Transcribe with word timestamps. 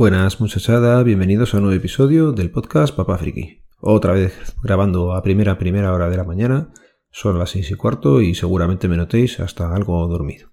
Buenas 0.00 0.40
muchachada, 0.40 1.02
bienvenidos 1.02 1.52
a 1.52 1.58
un 1.58 1.64
nuevo 1.64 1.76
episodio 1.76 2.32
del 2.32 2.50
podcast 2.50 2.96
Papá 2.96 3.18
Friki. 3.18 3.64
Otra 3.82 4.14
vez 4.14 4.56
grabando 4.62 5.12
a 5.12 5.22
primera 5.22 5.58
primera 5.58 5.92
hora 5.92 6.08
de 6.08 6.16
la 6.16 6.24
mañana, 6.24 6.72
son 7.10 7.38
las 7.38 7.50
seis 7.50 7.70
y 7.70 7.74
cuarto 7.74 8.22
y 8.22 8.34
seguramente 8.34 8.88
me 8.88 8.96
notéis 8.96 9.40
hasta 9.40 9.74
algo 9.74 10.08
dormido. 10.08 10.52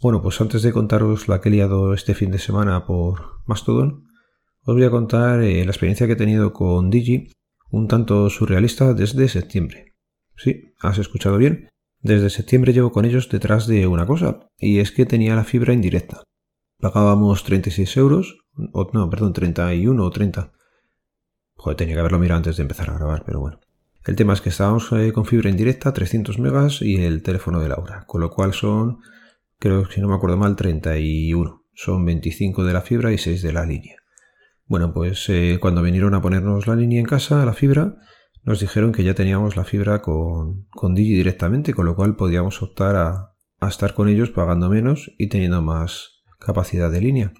Bueno, 0.00 0.22
pues 0.22 0.40
antes 0.40 0.62
de 0.62 0.72
contaros 0.72 1.28
la 1.28 1.42
que 1.42 1.50
he 1.50 1.52
liado 1.52 1.92
este 1.92 2.14
fin 2.14 2.30
de 2.30 2.38
semana 2.38 2.86
por 2.86 3.42
Mastodon, 3.44 4.06
os 4.62 4.74
voy 4.74 4.84
a 4.84 4.90
contar 4.90 5.42
eh, 5.42 5.62
la 5.62 5.70
experiencia 5.70 6.06
que 6.06 6.14
he 6.14 6.16
tenido 6.16 6.54
con 6.54 6.88
Digi, 6.88 7.32
un 7.70 7.88
tanto 7.88 8.30
surrealista 8.30 8.94
desde 8.94 9.28
septiembre. 9.28 9.96
Sí, 10.34 10.72
has 10.80 10.96
escuchado 10.96 11.36
bien. 11.36 11.68
Desde 12.00 12.30
septiembre 12.30 12.72
llevo 12.72 12.90
con 12.90 13.04
ellos 13.04 13.28
detrás 13.28 13.66
de 13.66 13.86
una 13.86 14.06
cosa, 14.06 14.48
y 14.56 14.78
es 14.78 14.92
que 14.92 15.04
tenía 15.04 15.36
la 15.36 15.44
fibra 15.44 15.74
indirecta. 15.74 16.22
Pagábamos 16.78 17.44
36 17.44 17.96
euros, 17.96 18.38
o 18.72 18.90
no, 18.92 19.08
perdón, 19.08 19.32
31 19.32 20.04
o 20.04 20.10
30. 20.10 20.52
Joder, 21.54 21.76
tenía 21.76 21.94
que 21.94 22.00
haberlo 22.00 22.18
mirado 22.18 22.38
antes 22.38 22.56
de 22.56 22.62
empezar 22.62 22.90
a 22.90 22.94
grabar, 22.94 23.24
pero 23.24 23.40
bueno. 23.40 23.60
El 24.04 24.14
tema 24.14 24.34
es 24.34 24.40
que 24.40 24.50
estábamos 24.50 24.92
eh, 24.92 25.12
con 25.12 25.24
fibra 25.24 25.50
indirecta, 25.50 25.92
300 25.92 26.38
megas 26.38 26.80
y 26.80 27.02
el 27.02 27.22
teléfono 27.22 27.60
de 27.60 27.68
Laura, 27.68 28.04
con 28.06 28.20
lo 28.20 28.30
cual 28.30 28.52
son, 28.52 29.00
creo 29.58 29.82
que 29.84 29.94
si 29.94 30.00
no 30.00 30.08
me 30.08 30.14
acuerdo 30.14 30.36
mal, 30.36 30.54
31. 30.54 31.64
Son 31.74 32.04
25 32.04 32.64
de 32.64 32.72
la 32.72 32.82
fibra 32.82 33.12
y 33.12 33.18
6 33.18 33.42
de 33.42 33.52
la 33.52 33.66
línea. 33.66 33.96
Bueno, 34.66 34.92
pues 34.94 35.28
eh, 35.28 35.58
cuando 35.60 35.82
vinieron 35.82 36.14
a 36.14 36.22
ponernos 36.22 36.66
la 36.66 36.76
línea 36.76 37.00
en 37.00 37.06
casa, 37.06 37.44
la 37.44 37.52
fibra, 37.52 37.96
nos 38.44 38.60
dijeron 38.60 38.92
que 38.92 39.02
ya 39.02 39.14
teníamos 39.14 39.56
la 39.56 39.64
fibra 39.64 40.02
con, 40.02 40.66
con 40.70 40.94
Digi 40.94 41.14
directamente, 41.14 41.74
con 41.74 41.84
lo 41.84 41.96
cual 41.96 42.14
podíamos 42.14 42.62
optar 42.62 42.94
a, 42.96 43.34
a 43.58 43.68
estar 43.68 43.94
con 43.94 44.08
ellos 44.08 44.30
pagando 44.30 44.68
menos 44.68 45.12
y 45.18 45.28
teniendo 45.28 45.62
más, 45.62 46.15
capacidad 46.46 46.90
de 46.90 47.00
línea. 47.00 47.32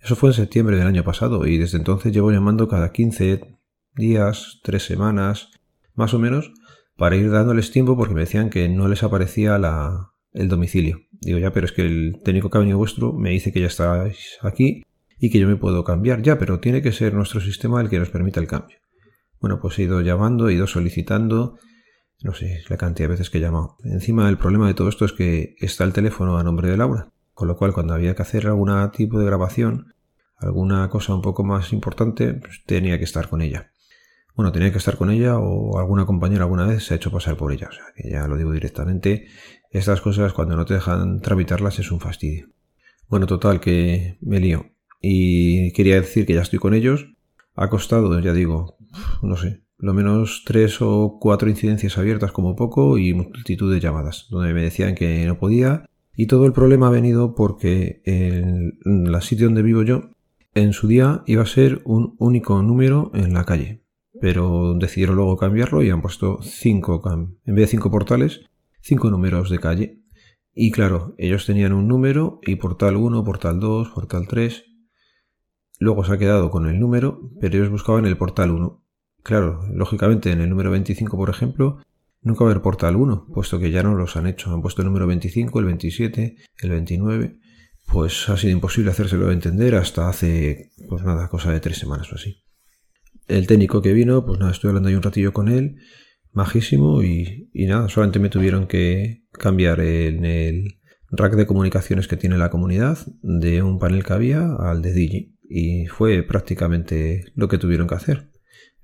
Eso 0.00 0.16
fue 0.16 0.30
en 0.30 0.34
septiembre 0.34 0.76
del 0.76 0.88
año 0.88 1.04
pasado 1.04 1.46
y 1.46 1.58
desde 1.58 1.78
entonces 1.78 2.12
llevo 2.12 2.32
llamando 2.32 2.66
cada 2.66 2.90
15 2.90 3.58
días, 3.94 4.60
3 4.64 4.84
semanas, 4.84 5.50
más 5.94 6.12
o 6.12 6.18
menos, 6.18 6.52
para 6.96 7.16
ir 7.16 7.30
dándoles 7.30 7.70
tiempo 7.70 7.96
porque 7.96 8.14
me 8.14 8.20
decían 8.20 8.50
que 8.50 8.68
no 8.68 8.88
les 8.88 9.04
aparecía 9.04 9.58
la, 9.58 10.12
el 10.32 10.48
domicilio. 10.48 11.02
Digo, 11.12 11.38
ya, 11.38 11.52
pero 11.52 11.66
es 11.66 11.72
que 11.72 11.82
el 11.82 12.20
técnico 12.24 12.50
que 12.50 12.58
ha 12.58 12.60
venido 12.60 12.78
vuestro 12.78 13.12
me 13.12 13.30
dice 13.30 13.52
que 13.52 13.60
ya 13.60 13.68
estáis 13.68 14.38
aquí 14.42 14.82
y 15.20 15.30
que 15.30 15.38
yo 15.38 15.46
me 15.46 15.56
puedo 15.56 15.84
cambiar. 15.84 16.22
Ya, 16.22 16.36
pero 16.36 16.58
tiene 16.58 16.82
que 16.82 16.90
ser 16.90 17.14
nuestro 17.14 17.40
sistema 17.40 17.80
el 17.80 17.88
que 17.88 18.00
nos 18.00 18.10
permita 18.10 18.40
el 18.40 18.48
cambio. 18.48 18.78
Bueno, 19.40 19.60
pues 19.60 19.78
he 19.78 19.84
ido 19.84 20.00
llamando, 20.00 20.48
he 20.48 20.54
ido 20.54 20.66
solicitando, 20.66 21.58
no 22.22 22.34
sé 22.34 22.62
la 22.68 22.76
cantidad 22.76 23.08
de 23.08 23.12
veces 23.12 23.30
que 23.30 23.38
he 23.38 23.40
llamado. 23.40 23.76
Encima 23.84 24.28
el 24.28 24.38
problema 24.38 24.66
de 24.66 24.74
todo 24.74 24.88
esto 24.88 25.04
es 25.04 25.12
que 25.12 25.54
está 25.60 25.84
el 25.84 25.92
teléfono 25.92 26.38
a 26.38 26.42
nombre 26.42 26.68
de 26.68 26.76
Laura. 26.76 27.12
Con 27.34 27.48
lo 27.48 27.56
cual, 27.56 27.72
cuando 27.72 27.94
había 27.94 28.14
que 28.14 28.22
hacer 28.22 28.46
algún 28.46 28.70
tipo 28.92 29.18
de 29.18 29.26
grabación, 29.26 29.94
alguna 30.36 30.88
cosa 30.88 31.14
un 31.14 31.22
poco 31.22 31.44
más 31.44 31.72
importante, 31.72 32.34
pues 32.34 32.62
tenía 32.66 32.98
que 32.98 33.04
estar 33.04 33.28
con 33.28 33.42
ella. 33.42 33.72
Bueno, 34.34 34.50
tenía 34.50 34.72
que 34.72 34.78
estar 34.78 34.96
con 34.96 35.10
ella 35.10 35.38
o 35.38 35.78
alguna 35.78 36.06
compañera 36.06 36.44
alguna 36.44 36.66
vez 36.66 36.84
se 36.84 36.94
ha 36.94 36.96
hecho 36.96 37.10
pasar 37.10 37.36
por 37.36 37.52
ella. 37.52 37.68
O 37.70 37.72
sea, 37.72 37.84
que 37.94 38.10
ya 38.10 38.26
lo 38.26 38.36
digo 38.36 38.52
directamente. 38.52 39.26
Estas 39.70 40.00
cosas 40.00 40.32
cuando 40.32 40.56
no 40.56 40.64
te 40.64 40.74
dejan 40.74 41.20
tramitarlas 41.20 41.78
es 41.78 41.90
un 41.90 42.00
fastidio. 42.00 42.48
Bueno, 43.08 43.26
total, 43.26 43.60
que 43.60 44.18
me 44.22 44.40
lío. 44.40 44.66
Y 45.00 45.72
quería 45.72 46.00
decir 46.00 46.24
que 46.24 46.34
ya 46.34 46.42
estoy 46.42 46.58
con 46.58 46.72
ellos. 46.74 47.12
Ha 47.54 47.68
costado, 47.68 48.18
ya 48.20 48.32
digo, 48.32 48.78
no 49.22 49.36
sé, 49.36 49.62
lo 49.76 49.92
menos 49.92 50.44
tres 50.46 50.80
o 50.80 51.18
cuatro 51.20 51.50
incidencias 51.50 51.98
abiertas 51.98 52.32
como 52.32 52.56
poco 52.56 52.96
y 52.96 53.12
multitud 53.12 53.72
de 53.72 53.80
llamadas, 53.80 54.28
donde 54.30 54.54
me 54.54 54.62
decían 54.62 54.94
que 54.94 55.26
no 55.26 55.38
podía 55.38 55.90
y 56.14 56.26
todo 56.26 56.46
el 56.46 56.52
problema 56.52 56.88
ha 56.88 56.90
venido 56.90 57.34
porque 57.34 58.02
en 58.04 59.10
la 59.10 59.20
sitio 59.20 59.46
donde 59.46 59.62
vivo 59.62 59.82
yo, 59.82 60.10
en 60.54 60.72
su 60.72 60.86
día 60.86 61.22
iba 61.26 61.42
a 61.42 61.46
ser 61.46 61.80
un 61.84 62.14
único 62.18 62.62
número 62.62 63.10
en 63.14 63.32
la 63.32 63.44
calle, 63.44 63.84
pero 64.20 64.74
decidieron 64.74 65.16
luego 65.16 65.36
cambiarlo 65.36 65.82
y 65.82 65.90
han 65.90 66.02
puesto 66.02 66.38
cinco, 66.42 67.02
en 67.10 67.54
vez 67.54 67.64
de 67.64 67.66
cinco 67.68 67.90
portales, 67.90 68.42
cinco 68.80 69.10
números 69.10 69.48
de 69.48 69.58
calle. 69.58 69.98
Y 70.54 70.70
claro, 70.70 71.14
ellos 71.16 71.46
tenían 71.46 71.72
un 71.72 71.88
número 71.88 72.40
y 72.42 72.56
portal 72.56 72.96
1, 72.96 73.24
portal 73.24 73.58
2, 73.58 73.88
portal 73.88 74.26
3. 74.28 74.64
Luego 75.78 76.04
se 76.04 76.12
ha 76.12 76.18
quedado 76.18 76.50
con 76.50 76.66
el 76.68 76.78
número, 76.78 77.30
pero 77.40 77.56
ellos 77.56 77.70
buscaban 77.70 78.04
el 78.04 78.18
portal 78.18 78.50
1. 78.50 78.84
Claro, 79.22 79.60
lógicamente 79.72 80.30
en 80.30 80.42
el 80.42 80.50
número 80.50 80.70
25, 80.70 81.16
por 81.16 81.30
ejemplo, 81.30 81.78
A 82.24 82.44
haber 82.44 82.62
portal 82.62 82.96
1, 82.96 83.26
puesto 83.34 83.58
que 83.58 83.72
ya 83.72 83.82
no 83.82 83.94
los 83.94 84.16
han 84.16 84.26
hecho. 84.26 84.52
Han 84.52 84.62
puesto 84.62 84.82
el 84.82 84.86
número 84.86 85.06
25, 85.08 85.58
el 85.58 85.64
27, 85.64 86.36
el 86.62 86.70
29. 86.70 87.38
Pues 87.92 88.28
ha 88.28 88.36
sido 88.36 88.52
imposible 88.52 88.92
hacérselo 88.92 89.32
entender 89.32 89.74
hasta 89.74 90.08
hace, 90.08 90.70
pues 90.88 91.02
nada, 91.02 91.28
cosa 91.28 91.50
de 91.50 91.58
tres 91.58 91.78
semanas 91.78 92.12
o 92.12 92.14
así. 92.14 92.42
El 93.26 93.46
técnico 93.46 93.82
que 93.82 93.92
vino, 93.92 94.24
pues 94.24 94.38
nada, 94.38 94.52
estoy 94.52 94.68
hablando 94.68 94.88
ahí 94.88 94.94
un 94.94 95.02
ratillo 95.02 95.32
con 95.32 95.48
él, 95.48 95.76
majísimo, 96.32 97.02
y, 97.02 97.50
nada, 97.54 97.88
solamente 97.88 98.20
me 98.20 98.30
tuvieron 98.30 98.66
que 98.68 99.24
cambiar 99.32 99.80
en 99.80 100.24
el 100.24 100.78
rack 101.10 101.34
de 101.34 101.46
comunicaciones 101.46 102.06
que 102.06 102.16
tiene 102.16 102.38
la 102.38 102.50
comunidad 102.50 102.98
de 103.22 103.62
un 103.62 103.78
panel 103.80 104.04
que 104.04 104.12
había 104.12 104.54
al 104.60 104.80
de 104.80 104.92
Digi. 104.92 105.36
Y 105.48 105.86
fue 105.86 106.22
prácticamente 106.22 107.24
lo 107.34 107.48
que 107.48 107.58
tuvieron 107.58 107.88
que 107.88 107.96
hacer. 107.96 108.30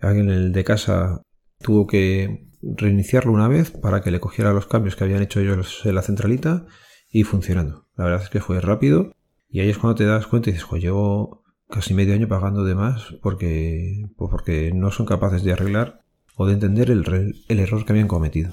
Alguien 0.00 0.28
el 0.28 0.52
de 0.52 0.64
casa 0.64 1.22
tuvo 1.60 1.86
que 1.86 2.47
reiniciarlo 2.62 3.32
una 3.32 3.48
vez 3.48 3.70
para 3.70 4.00
que 4.00 4.10
le 4.10 4.20
cogiera 4.20 4.52
los 4.52 4.66
cambios 4.66 4.96
que 4.96 5.04
habían 5.04 5.22
hecho 5.22 5.40
ellos 5.40 5.82
en 5.84 5.94
la 5.94 6.02
centralita 6.02 6.66
y 7.10 7.24
funcionando. 7.24 7.86
La 7.96 8.04
verdad 8.04 8.22
es 8.22 8.30
que 8.30 8.40
fue 8.40 8.60
rápido 8.60 9.12
y 9.48 9.60
ahí 9.60 9.70
es 9.70 9.78
cuando 9.78 9.96
te 9.96 10.04
das 10.04 10.26
cuenta 10.26 10.50
y 10.50 10.54
dices, 10.54 10.68
llevo 10.80 11.44
casi 11.68 11.94
medio 11.94 12.14
año 12.14 12.28
pagando 12.28 12.64
de 12.64 12.74
más 12.74 13.14
porque, 13.22 14.06
pues 14.16 14.30
porque 14.30 14.72
no 14.74 14.90
son 14.90 15.06
capaces 15.06 15.42
de 15.42 15.52
arreglar 15.52 16.00
o 16.36 16.46
de 16.46 16.54
entender 16.54 16.90
el, 16.90 17.34
el 17.48 17.58
error 17.58 17.84
que 17.84 17.92
habían 17.92 18.08
cometido. 18.08 18.52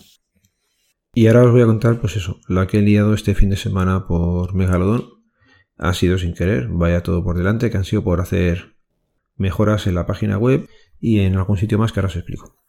Y 1.13 1.27
ahora 1.27 1.43
os 1.43 1.51
voy 1.51 1.61
a 1.61 1.65
contar, 1.65 2.01
pues 2.01 2.17
eso, 2.17 2.41
la 2.49 2.67
que 2.67 2.79
he 2.79 2.81
liado 2.81 3.13
este 3.13 3.35
fin 3.35 3.49
de 3.49 3.55
semana 3.55 4.05
por 4.05 4.53
Megalodon. 4.53 5.05
Ha 5.77 5.93
sido 5.93 6.17
sin 6.17 6.33
querer, 6.33 6.67
vaya 6.69 7.03
todo 7.03 7.23
por 7.23 7.37
delante, 7.37 7.69
que 7.69 7.77
han 7.77 7.85
sido 7.85 8.03
por 8.03 8.19
hacer 8.19 8.75
mejoras 9.37 9.87
en 9.87 9.95
la 9.95 10.05
página 10.05 10.37
web 10.37 10.67
y 10.99 11.19
en 11.19 11.35
algún 11.35 11.57
sitio 11.57 11.77
más 11.77 11.91
que 11.91 11.99
ahora 11.99 12.09
os 12.09 12.15
explico. 12.15 12.64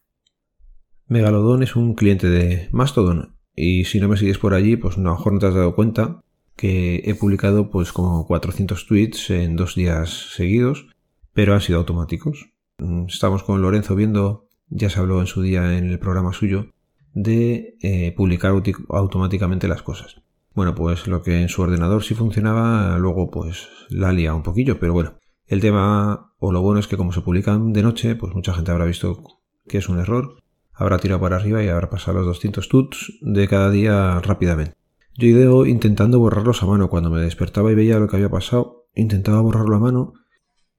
Megalodon 1.09 1.63
es 1.63 1.77
un 1.77 1.95
cliente 1.95 2.29
de 2.29 2.69
Mastodon 2.73 3.37
y 3.55 3.85
si 3.85 4.01
no 4.01 4.09
me 4.09 4.17
sigues 4.17 4.39
por 4.39 4.55
allí, 4.55 4.77
pues 4.77 4.99
a 4.99 5.01
lo 5.01 5.13
mejor 5.13 5.33
no 5.33 5.39
te 5.39 5.47
has 5.47 5.55
dado 5.55 5.75
cuenta 5.75 6.21
que 6.57 7.03
he 7.05 7.15
publicado 7.15 7.71
pues 7.71 7.93
como 7.93 8.27
400 8.27 8.87
tweets 8.87 9.31
en 9.31 9.57
dos 9.57 9.77
días 9.77 10.33
seguidos, 10.35 10.89
pero 11.33 11.55
han 11.55 11.61
sido 11.61 11.79
automáticos. 11.79 12.51
Mm, 12.79 13.07
estamos 13.07 13.45
con 13.45 13.63
Lorenzo 13.63 13.95
viendo, 13.95 14.49
ya 14.69 14.91
se 14.91 14.99
habló 14.99 15.21
en 15.21 15.27
su 15.27 15.43
día 15.43 15.79
en 15.79 15.87
el 15.87 15.99
programa 15.99 16.33
suyo, 16.33 16.73
de 17.13 17.77
eh, 17.83 18.13
publicar 18.17 18.53
automáticamente 18.89 19.69
las 19.69 19.83
cosas. 19.83 20.23
Bueno, 20.55 20.75
pues 20.75 21.07
lo 21.07 21.23
que 21.23 21.41
en 21.41 21.49
su 21.49 21.63
ordenador 21.63 22.03
sí 22.03 22.15
funcionaba, 22.15 22.99
luego 22.99 23.31
pues 23.31 23.69
la 23.91 24.13
lía 24.13 24.35
un 24.35 24.43
poquillo, 24.43 24.81
pero 24.81 24.93
bueno. 24.93 25.15
El 25.47 25.61
tema, 25.61 26.33
o 26.39 26.51
lo 26.51 26.63
bueno 26.63 26.81
es 26.81 26.89
que 26.89 26.97
como 26.97 27.13
se 27.13 27.21
publican 27.21 27.73
de 27.73 27.83
noche, 27.83 28.17
pues 28.17 28.35
mucha 28.35 28.53
gente 28.53 28.73
habrá 28.73 28.85
visto 28.85 29.23
que 29.69 29.79
es 29.79 29.89
un 29.89 30.01
error 30.01 30.43
habrá 30.77 30.99
tirado 30.99 31.21
para 31.21 31.37
arriba 31.37 31.65
y 31.65 31.69
habrá 31.69 31.91
pasado 31.91 32.19
los 32.19 32.27
200 32.27 32.69
tuts 32.69 33.19
de 33.23 33.49
cada 33.49 33.71
día 33.71 34.21
rápidamente. 34.21 34.75
Yo 35.19 35.29
ido 35.29 35.67
intentando 35.67 36.19
borrarlos 36.19 36.63
a 36.63 36.67
mano. 36.67 36.91
Cuando 36.91 37.09
me 37.09 37.23
despertaba 37.23 37.73
y 37.73 37.75
veía 37.75 37.99
lo 37.99 38.07
que 38.07 38.17
había 38.17 38.29
pasado, 38.29 38.87
intentaba 38.95 39.41
borrarlo 39.41 39.77
a 39.77 39.81
mano. 39.81 40.13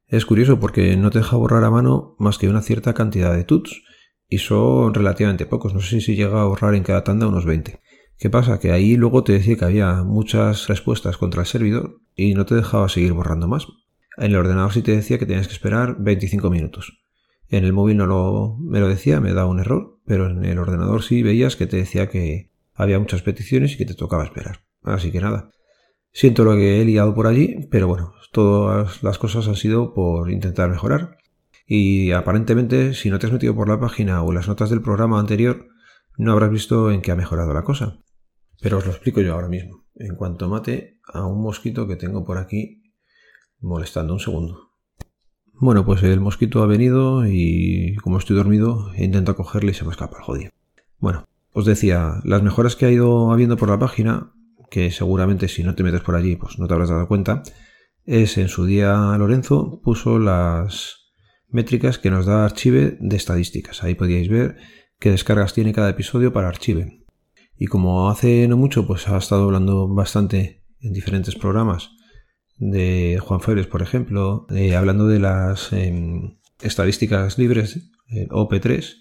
Es 0.05 0.25
curioso 0.25 0.59
porque 0.59 0.95
no 0.95 1.09
te 1.09 1.19
deja 1.19 1.37
borrar 1.37 1.63
a 1.63 1.71
mano 1.71 2.15
más 2.19 2.37
que 2.37 2.47
una 2.47 2.61
cierta 2.61 2.93
cantidad 2.93 3.35
de 3.35 3.43
tuts. 3.43 3.81
Y 4.29 4.37
son 4.39 4.93
relativamente 4.93 5.47
pocos. 5.47 5.73
No 5.73 5.79
sé 5.79 6.01
si 6.01 6.15
llega 6.15 6.41
a 6.41 6.45
borrar 6.45 6.75
en 6.75 6.83
cada 6.83 7.03
tanda 7.03 7.27
unos 7.27 7.45
20. 7.45 7.79
¿Qué 8.19 8.29
pasa? 8.29 8.59
Que 8.59 8.71
ahí 8.71 8.95
luego 8.95 9.23
te 9.23 9.33
decía 9.33 9.55
que 9.55 9.65
había 9.65 10.03
muchas 10.03 10.67
respuestas 10.67 11.17
contra 11.17 11.41
el 11.41 11.47
servidor 11.47 12.01
y 12.15 12.33
no 12.33 12.45
te 12.45 12.55
dejaba 12.55 12.89
seguir 12.89 13.13
borrando 13.13 13.47
más. 13.47 13.67
En 14.17 14.31
el 14.31 14.35
ordenador 14.35 14.73
sí 14.73 14.81
te 14.81 14.91
decía 14.91 15.17
que 15.17 15.25
tenías 15.25 15.47
que 15.47 15.53
esperar 15.53 15.95
25 15.99 16.49
minutos. 16.49 17.06
En 17.49 17.63
el 17.63 17.73
móvil 17.73 17.97
no 17.97 18.05
lo, 18.05 18.57
me 18.59 18.79
lo 18.79 18.87
decía, 18.87 19.21
me 19.21 19.33
daba 19.33 19.49
un 19.49 19.59
error, 19.59 19.99
pero 20.05 20.29
en 20.29 20.43
el 20.43 20.59
ordenador 20.59 21.03
sí 21.03 21.23
veías 21.23 21.55
que 21.55 21.67
te 21.67 21.77
decía 21.77 22.09
que 22.09 22.51
había 22.73 22.99
muchas 22.99 23.21
peticiones 23.21 23.73
y 23.73 23.77
que 23.77 23.85
te 23.85 23.93
tocaba 23.93 24.25
esperar. 24.25 24.59
Así 24.83 25.11
que 25.11 25.21
nada. 25.21 25.51
Siento 26.11 26.43
lo 26.43 26.55
que 26.55 26.81
he 26.81 26.85
liado 26.85 27.13
por 27.13 27.27
allí, 27.27 27.67
pero 27.69 27.87
bueno, 27.87 28.13
todas 28.31 29.03
las 29.03 29.17
cosas 29.17 29.47
han 29.47 29.55
sido 29.55 29.93
por 29.93 30.31
intentar 30.31 30.69
mejorar. 30.69 31.17
Y 31.65 32.11
aparentemente, 32.11 32.93
si 32.93 33.09
no 33.09 33.19
te 33.19 33.27
has 33.27 33.33
metido 33.33 33.55
por 33.55 33.67
la 33.67 33.79
página 33.79 34.23
o 34.23 34.31
las 34.31 34.47
notas 34.47 34.69
del 34.69 34.81
programa 34.81 35.19
anterior, 35.19 35.67
no 36.17 36.31
habrás 36.31 36.49
visto 36.49 36.91
en 36.91 37.01
qué 37.01 37.11
ha 37.11 37.15
mejorado 37.15 37.53
la 37.53 37.63
cosa. 37.63 37.99
Pero 38.61 38.77
os 38.77 38.85
lo 38.85 38.91
explico 38.91 39.21
yo 39.21 39.33
ahora 39.33 39.49
mismo, 39.49 39.85
en 39.95 40.15
cuanto 40.15 40.49
mate 40.49 40.99
a 41.05 41.25
un 41.25 41.41
mosquito 41.41 41.87
que 41.87 41.95
tengo 41.95 42.25
por 42.25 42.37
aquí 42.37 42.81
molestando 43.59 44.13
un 44.13 44.19
segundo. 44.19 44.66
Bueno, 45.59 45.85
pues 45.85 46.03
el 46.03 46.19
mosquito 46.19 46.61
ha 46.61 46.67
venido 46.67 47.25
y 47.25 47.95
como 48.03 48.19
estoy 48.19 48.35
dormido 48.35 48.91
he 48.95 49.03
intentado 49.03 49.35
cogerle 49.35 49.71
y 49.71 49.73
se 49.73 49.85
me 49.85 49.91
escapa 49.91 50.17
el 50.17 50.23
jodido. 50.23 50.51
Bueno, 50.99 51.27
os 51.51 51.65
decía, 51.65 52.21
las 52.23 52.43
mejoras 52.43 52.75
que 52.75 52.85
ha 52.85 52.91
ido 52.91 53.31
habiendo 53.31 53.57
por 53.57 53.69
la 53.69 53.79
página, 53.79 54.33
que 54.69 54.91
seguramente 54.91 55.47
si 55.47 55.63
no 55.63 55.73
te 55.73 55.81
metes 55.81 56.01
por 56.01 56.15
allí 56.15 56.35
pues 56.35 56.59
no 56.59 56.67
te 56.67 56.73
habrás 56.75 56.89
dado 56.89 57.07
cuenta, 57.07 57.41
es 58.05 58.37
en 58.37 58.49
su 58.49 58.65
día 58.65 59.15
Lorenzo 59.17 59.81
puso 59.83 60.19
las 60.19 61.07
métricas 61.49 61.97
que 61.97 62.11
nos 62.11 62.27
da 62.27 62.45
Archive 62.45 62.97
de 62.99 63.15
estadísticas. 63.15 63.83
Ahí 63.83 63.95
podíais 63.95 64.29
ver 64.29 64.57
qué 64.99 65.09
descargas 65.09 65.55
tiene 65.55 65.73
cada 65.73 65.89
episodio 65.89 66.31
para 66.31 66.49
Archive. 66.49 67.03
Y 67.57 67.65
como 67.65 68.11
hace 68.11 68.47
no 68.47 68.57
mucho, 68.57 68.85
pues 68.85 69.07
ha 69.07 69.17
estado 69.17 69.45
hablando 69.45 69.87
bastante 69.87 70.63
en 70.81 70.93
diferentes 70.93 71.35
programas 71.35 71.97
de 72.57 73.19
Juan 73.21 73.41
Febres, 73.41 73.67
por 73.67 73.81
ejemplo, 73.81 74.47
eh, 74.49 74.75
hablando 74.75 75.07
de 75.07 75.19
las 75.19 75.71
em, 75.73 76.37
estadísticas 76.61 77.37
libres, 77.37 77.91
OP3, 78.29 78.95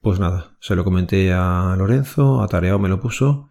pues 0.00 0.18
nada, 0.18 0.56
se 0.60 0.76
lo 0.76 0.84
comenté 0.84 1.32
a 1.32 1.74
Lorenzo, 1.76 2.42
a 2.42 2.48
Tareao 2.48 2.78
me 2.78 2.88
lo 2.88 3.00
puso, 3.00 3.50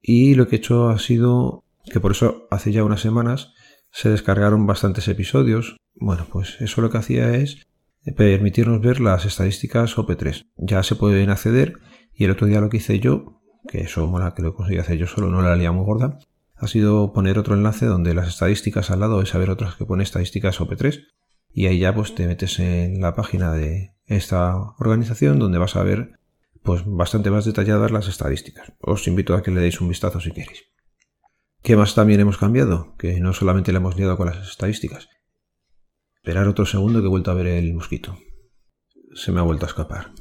y 0.00 0.34
lo 0.34 0.48
que 0.48 0.56
he 0.56 0.58
hecho 0.58 0.88
ha 0.88 0.98
sido 0.98 1.64
que 1.90 2.00
por 2.00 2.12
eso 2.12 2.46
hace 2.50 2.72
ya 2.72 2.84
unas 2.84 3.00
semanas 3.00 3.52
se 3.90 4.10
descargaron 4.10 4.66
bastantes 4.66 5.06
episodios. 5.08 5.76
Bueno, 5.94 6.26
pues 6.30 6.60
eso 6.60 6.80
lo 6.80 6.90
que 6.90 6.98
hacía 6.98 7.34
es 7.36 7.66
permitirnos 8.16 8.80
ver 8.80 9.00
las 9.00 9.24
estadísticas 9.24 9.96
OP3. 9.96 10.46
Ya 10.56 10.82
se 10.82 10.96
pueden 10.96 11.30
acceder 11.30 11.78
y 12.12 12.24
el 12.24 12.32
otro 12.32 12.46
día 12.46 12.60
lo 12.60 12.68
que 12.68 12.78
hice 12.78 13.00
yo, 13.00 13.40
que 13.68 13.82
eso 13.82 14.06
mola 14.06 14.34
que 14.34 14.42
lo 14.42 14.54
conseguí 14.54 14.78
hacer 14.78 14.98
yo 14.98 15.06
solo, 15.06 15.30
no 15.30 15.42
la 15.42 15.56
lía 15.56 15.72
muy 15.72 15.84
gorda, 15.84 16.18
ha 16.64 16.68
sido 16.68 17.12
poner 17.12 17.38
otro 17.38 17.54
enlace 17.54 17.84
donde 17.84 18.14
las 18.14 18.28
estadísticas 18.28 18.90
al 18.90 19.00
lado 19.00 19.20
es 19.20 19.28
saber 19.28 19.50
otras 19.50 19.76
que 19.76 19.84
pone 19.84 20.02
estadísticas 20.02 20.60
OP3 20.60 21.06
y 21.52 21.66
ahí 21.66 21.78
ya 21.78 21.94
pues 21.94 22.14
te 22.14 22.26
metes 22.26 22.58
en 22.58 23.00
la 23.00 23.14
página 23.14 23.52
de 23.52 23.94
esta 24.06 24.56
organización 24.78 25.38
donde 25.38 25.58
vas 25.58 25.76
a 25.76 25.82
ver 25.82 26.18
pues 26.62 26.82
bastante 26.86 27.30
más 27.30 27.44
detalladas 27.44 27.90
las 27.90 28.08
estadísticas. 28.08 28.72
Os 28.80 29.06
invito 29.06 29.34
a 29.34 29.42
que 29.42 29.50
le 29.50 29.60
deis 29.60 29.80
un 29.82 29.88
vistazo 29.88 30.20
si 30.20 30.32
queréis. 30.32 30.64
¿Qué 31.62 31.76
más 31.76 31.94
también 31.94 32.20
hemos 32.20 32.38
cambiado? 32.38 32.94
Que 32.96 33.20
no 33.20 33.34
solamente 33.34 33.70
le 33.70 33.78
hemos 33.78 33.96
liado 33.96 34.16
con 34.16 34.26
las 34.26 34.48
estadísticas. 34.48 35.08
Esperar 36.16 36.48
otro 36.48 36.64
segundo 36.64 37.00
que 37.00 37.06
he 37.06 37.10
vuelto 37.10 37.30
a 37.30 37.34
ver 37.34 37.46
el 37.46 37.74
mosquito. 37.74 38.16
Se 39.14 39.30
me 39.30 39.40
ha 39.40 39.44
vuelto 39.44 39.66
a 39.66 39.68
escapar. 39.68 40.12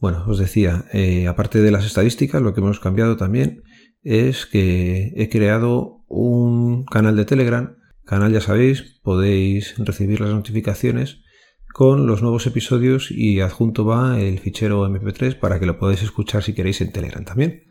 Bueno, 0.00 0.24
os 0.26 0.38
decía, 0.38 0.84
eh, 0.92 1.26
aparte 1.26 1.60
de 1.60 1.70
las 1.70 1.86
estadísticas, 1.86 2.42
lo 2.42 2.54
que 2.54 2.60
hemos 2.60 2.80
cambiado 2.80 3.16
también 3.16 3.62
es 4.02 4.46
que 4.46 5.12
he 5.16 5.28
creado 5.28 6.04
un 6.08 6.84
canal 6.84 7.16
de 7.16 7.24
Telegram. 7.24 7.76
Canal, 8.04 8.32
ya 8.32 8.40
sabéis, 8.40 9.00
podéis 9.02 9.74
recibir 9.78 10.20
las 10.20 10.30
notificaciones 10.30 11.22
con 11.72 12.06
los 12.06 12.22
nuevos 12.22 12.46
episodios 12.46 13.10
y 13.10 13.40
adjunto 13.40 13.84
va 13.84 14.18
el 14.18 14.38
fichero 14.38 14.88
MP3 14.88 15.38
para 15.38 15.60
que 15.60 15.66
lo 15.66 15.78
podáis 15.78 16.02
escuchar 16.02 16.42
si 16.42 16.54
queréis 16.54 16.80
en 16.80 16.92
Telegram 16.92 17.24
también. 17.24 17.64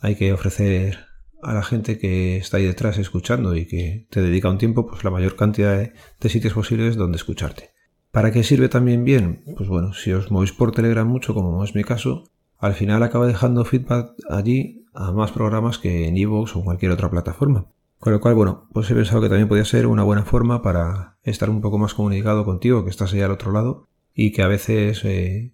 Hay 0.00 0.14
que 0.14 0.32
ofrecer 0.32 0.98
a 1.42 1.54
la 1.54 1.62
gente 1.62 1.98
que 1.98 2.36
está 2.36 2.58
ahí 2.58 2.66
detrás 2.66 2.98
escuchando 2.98 3.56
y 3.56 3.66
que 3.66 4.06
te 4.10 4.22
dedica 4.22 4.50
un 4.50 4.58
tiempo, 4.58 4.86
pues 4.86 5.02
la 5.02 5.10
mayor 5.10 5.36
cantidad 5.36 5.78
de, 5.78 6.28
sitios 6.28 6.52
posibles 6.52 6.96
donde 6.96 7.16
escucharte. 7.16 7.70
¿Para 8.10 8.32
qué 8.32 8.42
sirve 8.42 8.68
también 8.68 9.04
bien? 9.04 9.44
Pues 9.56 9.68
bueno, 9.68 9.92
si 9.92 10.12
os 10.12 10.30
movéis 10.30 10.52
por 10.52 10.72
Telegram 10.72 11.06
mucho, 11.06 11.32
como 11.32 11.62
es 11.62 11.74
mi 11.74 11.84
caso, 11.84 12.24
al 12.58 12.74
final 12.74 13.02
acaba 13.02 13.26
dejando 13.26 13.64
feedback 13.64 14.12
allí 14.28 14.84
a 14.92 15.12
más 15.12 15.30
programas 15.30 15.78
que 15.78 16.08
en 16.08 16.16
Evox 16.16 16.56
o 16.56 16.64
cualquier 16.64 16.90
otra 16.90 17.10
plataforma. 17.10 17.66
Con 18.00 18.12
lo 18.12 18.20
cual, 18.20 18.34
bueno, 18.34 18.68
pues 18.72 18.90
he 18.90 18.94
pensado 18.94 19.20
que 19.20 19.28
también 19.28 19.46
podía 19.46 19.64
ser 19.64 19.86
una 19.86 20.02
buena 20.02 20.24
forma 20.24 20.62
para 20.62 21.18
estar 21.22 21.50
un 21.50 21.60
poco 21.60 21.78
más 21.78 21.94
comunicado 21.94 22.44
contigo, 22.44 22.82
que 22.82 22.90
estás 22.90 23.12
ahí 23.12 23.20
al 23.20 23.30
otro 23.30 23.52
lado 23.52 23.86
y 24.14 24.32
que 24.32 24.42
a 24.42 24.48
veces 24.48 25.04
eh, 25.04 25.52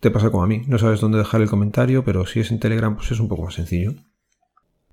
te 0.00 0.10
pasa 0.10 0.30
como 0.30 0.44
a 0.44 0.46
mí. 0.46 0.62
No 0.68 0.78
sabes 0.78 1.00
dónde 1.00 1.18
dejar 1.18 1.40
el 1.40 1.48
comentario, 1.48 2.04
pero 2.04 2.26
si 2.26 2.40
es 2.40 2.50
en 2.50 2.60
Telegram, 2.60 2.94
pues 2.94 3.10
es 3.10 3.18
un 3.18 3.28
poco 3.28 3.44
más 3.44 3.54
sencillo. 3.54 3.94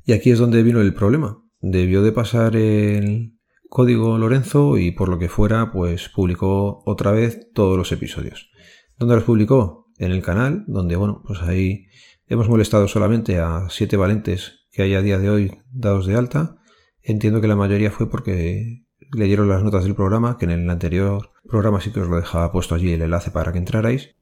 Y 0.06 0.13
aquí 0.13 0.31
es 0.31 0.39
donde 0.39 0.63
vino 0.63 0.81
el 0.81 0.94
problema. 0.94 1.44
Debió 1.62 2.01
de 2.01 2.12
pasar 2.12 2.56
el 2.56 3.32
código 3.74 4.20
Lorenzo 4.20 4.78
y 4.78 4.92
por 4.92 5.10
lo 5.10 5.18
que 5.18 5.30
fuera, 5.30 5.72
pues 5.72 6.08
publicó 6.08 6.84
otra 6.86 7.12
vez 7.12 7.52
todos 7.54 7.75
los 7.75 7.92
episodios. 7.92 8.52
¿Dónde 9.00 9.16
los 9.16 9.24
publicó? 9.24 9.88
En 9.98 10.12
el 10.12 10.22
canal, 10.22 10.64
donde, 10.68 10.96
bueno, 10.96 11.24
pues 11.25 11.42
ahí 11.42 11.88
hemos 12.28 12.48
molestado 12.50 12.88
solamente 12.88 13.40
a 13.40 13.68
siete 13.72 13.98
valentes 13.98 14.68
que 14.72 14.84
hay 14.84 14.94
a 14.94 15.02
día 15.02 15.18
de 15.18 15.31
hoy 15.31 15.58
dados 15.72 16.06
de 16.06 16.16
alta. 16.16 16.58
Entiendo 17.02 17.42
que 17.42 17.48
la 17.48 17.56
mayoría 17.56 17.90
fue 17.90 18.12
porque 18.12 18.86
leyeron 19.12 19.50
las 19.50 19.64
notas 19.64 19.86
del 19.86 19.96
programa, 19.96 20.38
que 20.38 20.46
en 20.46 20.52
el 20.52 20.69
anterior 20.69 21.31
programa 21.44 21.81
sí 21.81 21.92
que 21.92 22.02
os 22.02 22.08
lo 22.08 22.18
dejaba 22.18 22.52
puesto 22.52 22.76
allí 22.76 22.92
el 22.92 23.02
enlace 23.02 23.31
para 23.31 23.52
que 23.52 23.58
entrarais. 23.58 24.16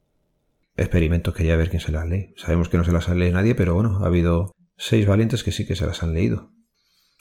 Experimento 0.77 1.33
quería 1.33 1.57
ver 1.57 1.69
quién 1.69 1.81
se 1.81 1.92
las 1.92 2.07
lee. 2.07 2.33
Sabemos 2.38 2.69
que 2.69 2.77
no 2.77 2.86
se 2.86 2.94
las 2.94 3.09
lee 3.09 3.31
nadie, 3.31 3.54
pero 3.54 3.74
bueno, 3.74 4.00
ha 4.01 4.07
habido 4.07 4.54
Seis 4.83 5.06
valientes 5.06 5.44
que 5.44 5.51
sí 5.51 5.68
que 5.68 5.75
se 5.75 5.86
las 5.86 6.01
han 6.01 6.15
leído. 6.15 6.51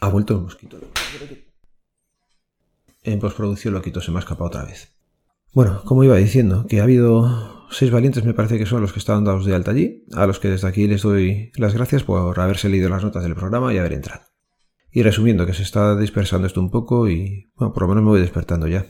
Ha 0.00 0.08
vuelto 0.08 0.34
el 0.34 0.40
mosquito. 0.40 0.78
En 3.10 3.18
postproducción 3.18 3.74
lo 3.74 3.82
quito, 3.82 4.00
se 4.00 4.10
me 4.10 4.18
ha 4.18 4.20
escapado 4.20 4.46
otra 4.46 4.64
vez. 4.64 4.94
Bueno, 5.52 5.82
como 5.84 6.04
iba 6.04 6.16
diciendo, 6.16 6.66
que 6.68 6.80
ha 6.80 6.84
habido 6.84 7.66
seis 7.70 7.90
valientes, 7.90 8.24
me 8.24 8.34
parece 8.34 8.58
que 8.58 8.66
son 8.66 8.80
los 8.80 8.92
que 8.92 8.98
estaban 8.98 9.24
dados 9.24 9.44
de 9.44 9.54
alta 9.54 9.72
allí, 9.72 10.04
a 10.14 10.26
los 10.26 10.38
que 10.38 10.48
desde 10.48 10.68
aquí 10.68 10.86
les 10.86 11.02
doy 11.02 11.50
las 11.56 11.74
gracias 11.74 12.04
por 12.04 12.38
haberse 12.38 12.68
leído 12.68 12.88
las 12.88 13.02
notas 13.02 13.22
del 13.22 13.34
programa 13.34 13.74
y 13.74 13.78
haber 13.78 13.92
entrado. 13.92 14.22
Y 14.92 15.02
resumiendo, 15.02 15.46
que 15.46 15.54
se 15.54 15.62
está 15.62 15.96
dispersando 15.96 16.46
esto 16.46 16.60
un 16.60 16.70
poco 16.70 17.08
y, 17.08 17.50
bueno, 17.56 17.72
por 17.72 17.84
lo 17.84 17.88
menos 17.88 18.04
me 18.04 18.10
voy 18.10 18.20
despertando 18.20 18.68
ya. 18.68 18.86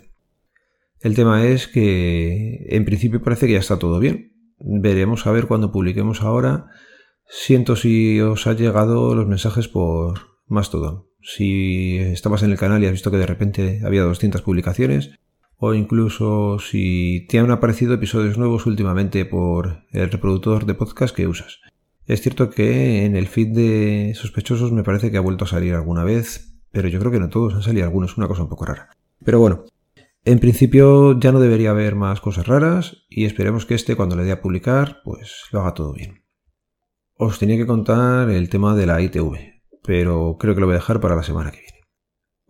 El 1.00 1.14
tema 1.14 1.46
es 1.46 1.66
que, 1.66 2.66
en 2.68 2.84
principio 2.84 3.22
parece 3.22 3.46
que 3.46 3.54
ya 3.54 3.58
está 3.58 3.78
todo 3.78 3.98
bien. 3.98 4.32
Veremos 4.58 5.26
a 5.26 5.32
ver 5.32 5.46
cuando 5.46 5.72
publiquemos 5.72 6.20
ahora 6.20 6.66
Siento 7.32 7.76
si 7.76 8.20
os 8.20 8.48
ha 8.48 8.54
llegado 8.54 9.14
los 9.14 9.28
mensajes 9.28 9.68
por 9.68 10.40
Mastodon. 10.48 11.09
Si 11.22 11.98
estabas 11.98 12.42
en 12.42 12.50
el 12.50 12.58
canal 12.58 12.82
y 12.82 12.86
has 12.86 12.92
visto 12.92 13.10
que 13.10 13.18
de 13.18 13.26
repente 13.26 13.80
había 13.84 14.02
200 14.02 14.42
publicaciones, 14.42 15.10
o 15.56 15.74
incluso 15.74 16.58
si 16.58 17.26
te 17.28 17.38
han 17.38 17.50
aparecido 17.50 17.94
episodios 17.94 18.38
nuevos 18.38 18.64
últimamente 18.66 19.26
por 19.26 19.84
el 19.92 20.10
reproductor 20.10 20.64
de 20.64 20.74
podcast 20.74 21.14
que 21.14 21.26
usas. 21.26 21.60
Es 22.06 22.22
cierto 22.22 22.48
que 22.50 23.04
en 23.04 23.14
el 23.14 23.28
feed 23.28 23.48
de 23.48 24.12
sospechosos 24.14 24.72
me 24.72 24.82
parece 24.82 25.10
que 25.10 25.18
ha 25.18 25.20
vuelto 25.20 25.44
a 25.44 25.48
salir 25.48 25.74
alguna 25.74 26.02
vez, 26.02 26.54
pero 26.72 26.88
yo 26.88 26.98
creo 26.98 27.12
que 27.12 27.20
no 27.20 27.28
todos 27.28 27.54
han 27.54 27.62
salido 27.62 27.84
algunos, 27.84 28.16
una 28.16 28.26
cosa 28.26 28.42
un 28.42 28.48
poco 28.48 28.64
rara. 28.64 28.88
Pero 29.22 29.38
bueno, 29.38 29.66
en 30.24 30.38
principio 30.38 31.18
ya 31.20 31.30
no 31.30 31.40
debería 31.40 31.70
haber 31.70 31.94
más 31.94 32.20
cosas 32.20 32.46
raras 32.46 33.04
y 33.08 33.26
esperemos 33.26 33.66
que 33.66 33.74
este 33.74 33.96
cuando 33.96 34.16
le 34.16 34.24
dé 34.24 34.32
a 34.32 34.40
publicar 34.40 35.02
pues 35.04 35.44
lo 35.52 35.60
haga 35.60 35.74
todo 35.74 35.92
bien. 35.92 36.24
Os 37.14 37.38
tenía 37.38 37.58
que 37.58 37.66
contar 37.66 38.30
el 38.30 38.48
tema 38.48 38.74
de 38.74 38.86
la 38.86 39.00
ITV, 39.02 39.49
pero 39.82 40.36
creo 40.38 40.54
que 40.54 40.60
lo 40.60 40.66
voy 40.66 40.74
a 40.74 40.78
dejar 40.78 41.00
para 41.00 41.16
la 41.16 41.22
semana 41.22 41.50
que 41.50 41.60
viene. 41.60 41.80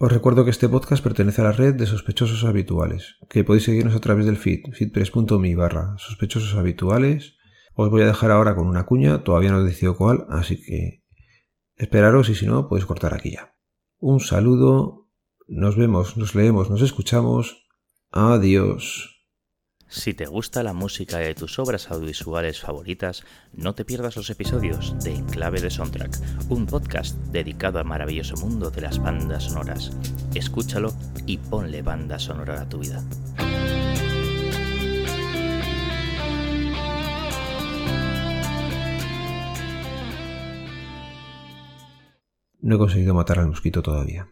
Os 0.03 0.11
recuerdo 0.11 0.45
que 0.45 0.51
este 0.51 0.69
podcast 0.69 1.03
pertenece 1.03 1.43
a 1.43 1.45
la 1.45 1.53
red 1.53 1.75
de 1.75 1.87
sospechosos 1.87 2.45
habituales, 2.45 3.17
que 3.29 3.45
podéis 3.45 3.65
seguirnos 3.65 3.95
a 3.95 4.01
través 4.01 4.25
del 4.25 4.39
feed, 4.39 4.73
feedpress.me 4.73 5.55
barra 5.57 5.95
sospechosos 5.99 6.55
habituales. 6.55 7.37
Os 7.75 7.91
voy 7.91 8.03
a 8.03 8.07
dejar 8.07 8.31
ahora 8.31 8.55
con 8.55 8.67
una 8.67 8.87
cuña, 8.87 9.25
todavía 9.25 9.51
no 9.51 9.61
he 9.61 9.65
decidido 9.65 9.97
cuál, 9.97 10.25
así 10.31 10.63
que 10.63 11.05
esperaros 11.77 12.31
y 12.31 12.35
si 12.35 12.47
no, 12.47 12.69
podéis 12.69 12.87
cortar 12.87 13.13
aquí 13.13 13.33
ya. 13.33 13.55
Un 13.99 14.21
saludo, 14.21 15.09
nos 15.49 15.77
vemos, 15.77 16.17
nos 16.17 16.35
leemos, 16.35 16.71
nos 16.71 16.81
escuchamos. 16.81 17.67
Adiós. 18.11 19.10
Si 19.93 20.15
te 20.15 20.27
gusta 20.27 20.63
la 20.63 20.73
música 20.73 21.19
de 21.19 21.35
tus 21.35 21.59
obras 21.59 21.91
audiovisuales 21.91 22.61
favoritas, 22.61 23.25
no 23.53 23.75
te 23.75 23.85
pierdas 23.85 24.15
los 24.15 24.31
episodios 24.31 24.95
de 25.03 25.17
Enclave 25.17 25.61
de 25.61 25.69
Soundtrack, 25.69 26.17
un 26.49 26.67
podcast 26.67 27.17
dedicado 27.33 27.81
al 27.81 27.87
maravilloso 27.87 28.37
mundo 28.37 28.71
de 28.71 28.83
las 28.83 29.01
bandas 29.01 29.47
sonoras. 29.47 29.91
Escúchalo 30.33 30.95
y 31.27 31.39
ponle 31.39 31.83
banda 31.83 32.21
sonora 32.21 32.61
a 32.61 32.69
tu 32.69 32.79
vida. 32.79 33.03
No 42.61 42.77
he 42.77 42.79
conseguido 42.79 43.13
matar 43.15 43.41
al 43.41 43.49
mosquito 43.49 43.83
todavía. 43.83 44.29